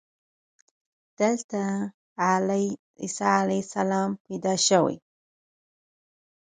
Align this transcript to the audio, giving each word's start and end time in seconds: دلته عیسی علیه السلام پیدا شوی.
دلته 1.19 1.61
عیسی 3.01 3.25
علیه 3.39 3.63
السلام 3.65 4.09
پیدا 4.25 4.53
شوی. 4.67 4.97